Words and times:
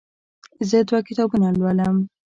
زه 0.69 0.77
دوه 0.89 0.99
کتابونه 1.07 1.47
لولم. 1.59 1.95